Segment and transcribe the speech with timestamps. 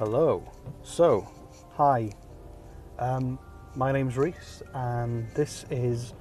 [0.00, 0.42] Hello.
[0.82, 1.28] So,
[1.76, 2.10] hi.
[2.98, 3.38] Um,
[3.76, 6.14] my name's Reese, and this is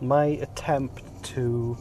[0.00, 1.76] my attempt to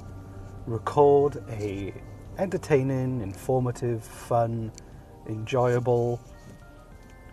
[0.65, 1.94] record a
[2.39, 4.72] entertaining, informative, fun,
[5.28, 6.20] enjoyable,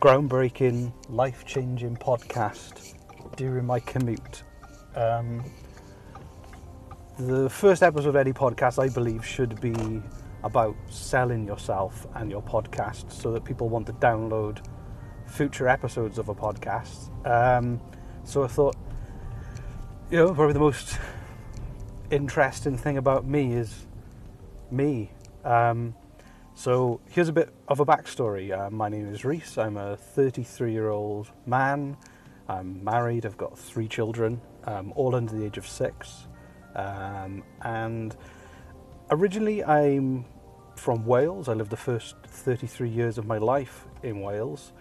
[0.02, 2.96] groundbreaking, life-changing podcast
[3.36, 4.42] during my commute.
[4.94, 5.42] Um,
[7.18, 10.02] the first episode of any podcast, I believe, should be
[10.44, 14.64] about selling yourself and your podcast so that people want to download
[15.26, 17.10] future episodes of a podcast.
[17.26, 17.80] Um,
[18.24, 18.76] so I thought,
[20.10, 20.98] you know, probably the most
[22.10, 23.86] interesting thing about me is
[24.70, 25.10] me.
[25.44, 25.94] Um,
[26.54, 28.56] so here's a bit of a backstory.
[28.56, 29.58] Uh, my name is Reese.
[29.58, 31.96] I'm a 33 year old man.
[32.48, 33.26] I'm married.
[33.26, 36.28] I've got three children, um, all under the age of six.
[36.74, 38.16] Um, and
[39.10, 40.24] originally, I'm
[40.74, 41.48] from Wales.
[41.48, 44.72] I lived the first 33 years of my life in Wales,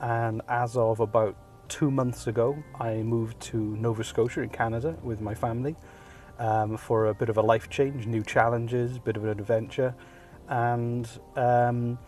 [0.00, 1.36] and as of about
[1.68, 5.76] two months ago, I moved to Nova Scotia in Canada with my family
[6.38, 9.94] um, for a bit of a life change, new challenges, a bit of an adventure,
[10.48, 11.98] and um,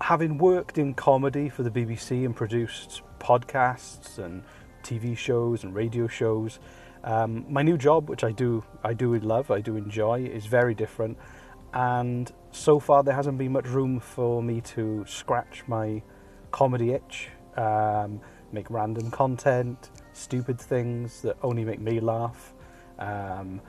[0.00, 4.44] having worked in comedy for the BBC and produced podcasts and
[4.82, 6.60] TV shows and radio shows.
[7.08, 10.74] Um, my new job, which I do, I do love, I do enjoy, is very
[10.74, 11.16] different
[11.72, 16.02] and so far there hasn't been much room for me to scratch my
[16.50, 18.20] comedy itch, um,
[18.52, 22.54] make random content, stupid things that only make me laugh.
[22.98, 23.60] Um,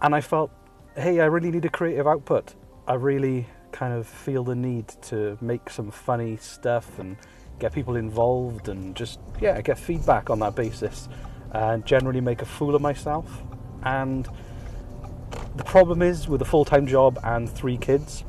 [0.00, 0.50] and I felt,
[0.96, 2.54] hey, I really need a creative output.
[2.88, 7.16] I really kind of feel the need to make some funny stuff and
[7.58, 11.08] get people involved and just, yeah, get feedback on that basis
[11.52, 13.42] and generally make a fool of myself.
[13.82, 14.28] And
[15.56, 18.24] the problem is with a full time job and three kids,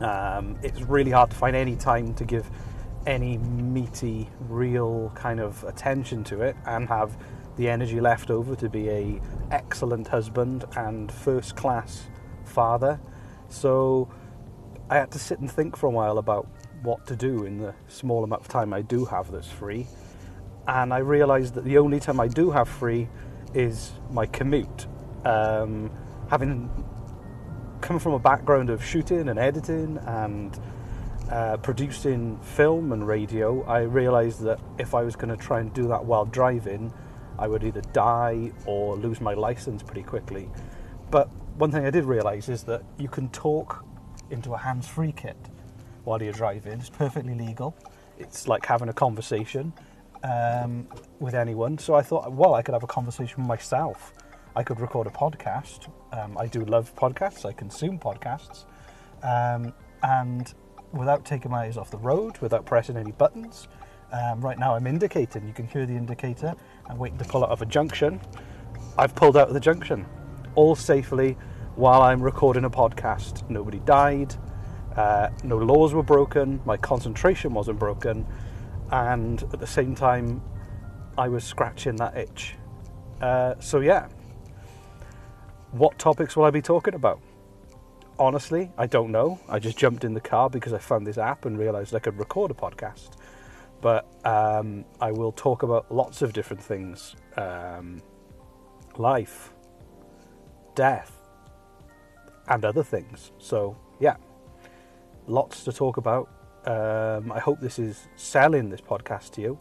[0.00, 2.48] um, it's really hard to find any time to give
[3.06, 7.16] any meaty, real kind of attention to it and have
[7.56, 9.20] the energy left over to be a
[9.50, 12.06] excellent husband and first class
[12.44, 13.00] father.
[13.48, 14.08] So
[14.90, 16.48] I had to sit and think for a while about
[16.82, 19.86] what to do in the small amount of time I do have that's free.
[20.68, 23.08] And I realised that the only time I do have free
[23.54, 24.86] is my commute.
[25.24, 25.90] Um,
[26.28, 26.70] having
[27.80, 30.58] come from a background of shooting and editing and
[31.30, 35.72] uh, producing film and radio, I realised that if I was going to try and
[35.72, 36.92] do that while driving,
[37.38, 40.48] I would either die or lose my license pretty quickly.
[41.10, 43.84] But one thing I did realise is that you can talk
[44.30, 45.36] into a hands free kit
[46.04, 47.76] while you're driving, it's perfectly legal.
[48.18, 49.72] It's like having a conversation
[50.22, 50.88] um,
[51.20, 51.78] with anyone.
[51.78, 54.12] So I thought, well, I could have a conversation with myself
[54.56, 55.90] I could record a podcast.
[56.12, 57.44] Um, I do love podcasts.
[57.44, 58.64] I consume podcasts,
[59.22, 60.52] um, and
[60.92, 63.68] without taking my eyes off the road, without pressing any buttons.
[64.12, 65.46] Um, right now, I'm indicating.
[65.46, 66.54] You can hear the indicator.
[66.86, 68.18] I'm waiting to pull out of a junction.
[68.96, 70.06] I've pulled out of the junction,
[70.54, 71.36] all safely,
[71.74, 73.48] while I'm recording a podcast.
[73.50, 74.34] Nobody died.
[74.96, 76.62] Uh, no laws were broken.
[76.64, 78.26] My concentration wasn't broken,
[78.90, 80.42] and at the same time,
[81.18, 82.54] I was scratching that itch.
[83.20, 84.08] Uh, so yeah,
[85.72, 87.20] what topics will I be talking about?
[88.18, 89.38] Honestly, I don't know.
[89.48, 92.18] I just jumped in the car because I found this app and realized I could
[92.18, 93.10] record a podcast.
[93.82, 98.00] But um, I will talk about lots of different things um,
[98.96, 99.52] life,
[100.74, 101.12] death,
[102.48, 103.32] and other things.
[103.38, 104.16] So, yeah,
[105.26, 106.30] lots to talk about.
[106.66, 109.58] Um, I hope this is selling this podcast to you.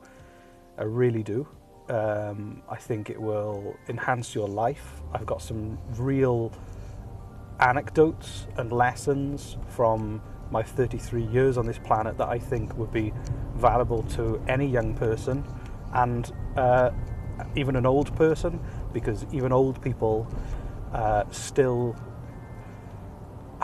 [0.77, 1.47] I really do.
[1.87, 5.01] Um, I think it will enhance your life.
[5.13, 6.51] I've got some real
[7.59, 13.13] anecdotes and lessons from my 33 years on this planet that I think would be
[13.55, 15.43] valuable to any young person
[15.93, 16.89] and uh,
[17.55, 18.59] even an old person,
[18.93, 20.27] because even old people
[20.91, 21.95] uh, still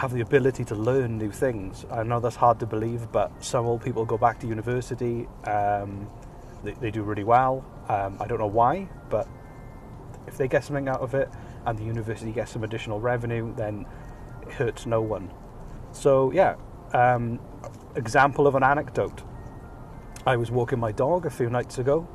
[0.01, 1.85] have the ability to learn new things.
[1.91, 5.27] I know that's hard to believe, but some old people go back to university.
[5.45, 6.09] Um,
[6.63, 7.63] they, they do really well.
[7.87, 9.27] Um, I don't know why, but
[10.25, 11.29] if they get something out of it
[11.67, 13.85] and the university gets some additional revenue, then
[14.41, 15.31] it hurts no one.
[15.91, 16.55] So, yeah,
[16.93, 17.39] um,
[17.95, 19.21] example of an anecdote.
[20.25, 22.07] I was walking my dog a few nights ago.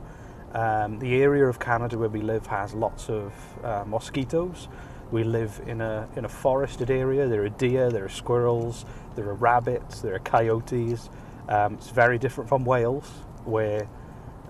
[0.54, 3.32] Um, the area of Canada where we live has lots of
[3.62, 4.66] uh, mosquitoes.
[5.10, 7.28] We live in a in a forested area.
[7.28, 11.08] There are deer, there are squirrels, there are rabbits, there are coyotes.
[11.48, 13.08] Um, it's very different from Wales,
[13.44, 13.88] where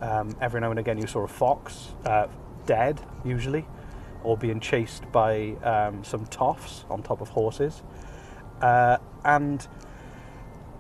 [0.01, 2.27] um, every now and again, you saw a fox uh,
[2.65, 3.67] dead, usually,
[4.25, 7.83] or being chased by um, some toffs on top of horses.
[8.63, 9.69] Uh, and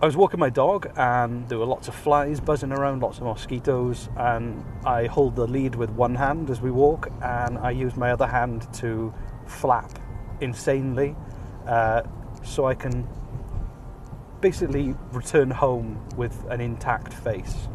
[0.00, 3.25] I was walking my dog, and there were lots of flies buzzing around, lots of
[3.25, 7.96] mosquitoes, and I hold the lead with one hand as we walk, and I use
[7.96, 9.12] my other hand to
[9.46, 9.98] flap
[10.40, 11.16] insanely,
[11.66, 12.02] uh,
[12.44, 13.06] so I can
[14.40, 17.69] basically return home with an intact face.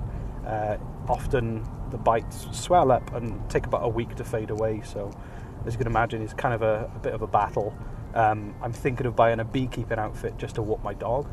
[0.46, 0.78] Uh,
[1.08, 5.12] often the bites swell up and take about a week to fade away, so
[5.66, 7.76] as you can imagine, it's kind of a, a bit of a battle.
[8.14, 11.28] Um, I'm thinking of buying a beekeeping outfit just to walk my dog.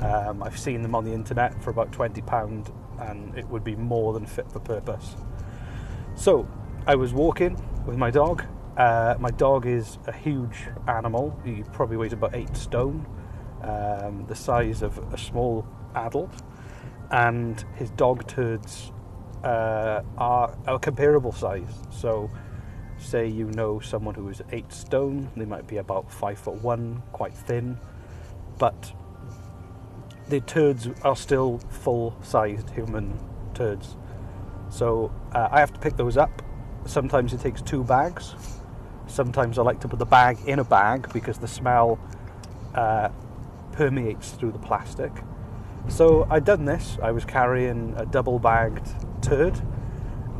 [0.00, 4.12] Um, I've seen them on the internet for about £20 and it would be more
[4.12, 5.16] than fit for purpose.
[6.14, 6.48] So,
[6.86, 7.56] I was walking
[7.86, 8.44] with my dog.
[8.76, 11.38] Uh, my dog is a huge animal.
[11.44, 13.06] He probably weighs about eight stone,
[13.62, 16.32] um, the size of a small adult.
[17.10, 18.92] And his dog turds
[19.44, 21.82] uh, are a comparable size.
[21.90, 22.30] So,
[22.98, 27.02] say you know someone who is eight stone, they might be about five foot one,
[27.12, 27.78] quite thin,
[28.58, 28.92] but
[30.28, 33.18] the turds are still full sized human
[33.54, 33.96] turds.
[34.70, 36.42] So uh, I have to pick those up.
[36.86, 38.34] Sometimes it takes two bags.
[39.12, 41.98] Sometimes I like to put the bag in a bag because the smell
[42.74, 43.10] uh,
[43.72, 45.12] permeates through the plastic.
[45.88, 46.96] So I'd done this.
[47.02, 48.88] I was carrying a double bagged
[49.20, 49.60] turd.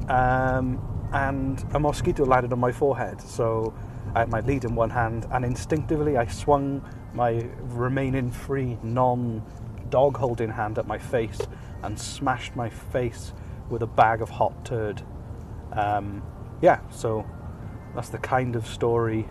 [0.09, 0.81] Um,
[1.13, 3.21] and a mosquito landed on my forehead.
[3.21, 3.75] So
[4.15, 6.83] I had my lead in one hand, and instinctively I swung
[7.13, 9.45] my remaining free non
[9.91, 11.41] dog holding hand at my face
[11.83, 13.35] and smashed my face
[13.69, 15.03] with a bag of hot turd.
[15.73, 16.23] Um,
[16.63, 17.27] yeah, so
[17.95, 19.29] that's the kind of story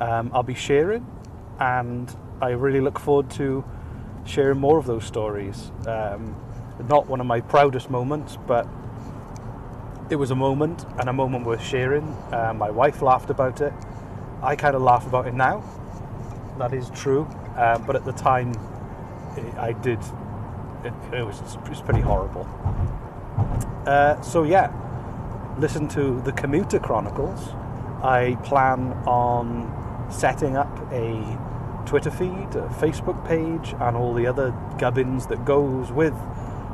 [0.00, 1.06] um, I'll be sharing,
[1.58, 3.64] and I really look forward to
[4.24, 5.70] sharing more of those stories.
[5.86, 6.36] Um,
[6.88, 8.66] not one of my proudest moments, but
[10.08, 12.04] it was a moment and a moment worth sharing.
[12.32, 13.72] Uh, my wife laughed about it.
[14.42, 15.62] I kind of laugh about it now.
[16.58, 17.24] That is true.
[17.56, 18.52] Uh, but at the time,
[19.36, 19.98] it, I did.
[20.82, 22.48] It, it, was, it was pretty horrible.
[23.86, 24.72] Uh, so, yeah,
[25.58, 27.50] listen to the Commuter Chronicles.
[28.02, 31.38] I plan on setting up a
[31.86, 36.14] Twitter feed, a Facebook page, and all the other gubbins that goes with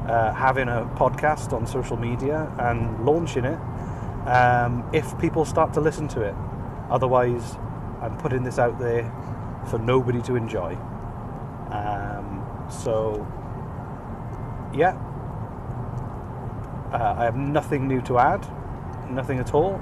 [0.08, 3.58] uh, having a podcast on social media and launching it
[4.28, 6.34] um, if people start to listen to it.
[6.90, 7.56] Otherwise,
[8.00, 9.10] I'm putting this out there
[9.68, 10.74] for nobody to enjoy.
[11.70, 13.26] Um, so,
[14.72, 14.96] yeah,
[16.92, 18.46] uh, I have nothing new to add,
[19.10, 19.80] nothing at all.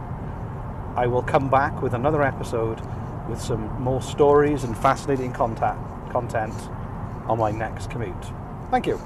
[0.96, 2.80] I will come back with another episode
[3.28, 5.78] with some more stories and fascinating content,
[6.10, 6.54] content
[7.26, 8.14] on my next commute.
[8.70, 9.00] Thank you.